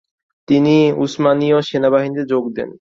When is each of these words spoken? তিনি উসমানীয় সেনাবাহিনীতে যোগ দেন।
তিনি 0.47 0.75
উসমানীয় 0.97 1.57
সেনাবাহিনীতে 1.61 2.23
যোগ 2.25 2.43
দেন। 2.55 2.69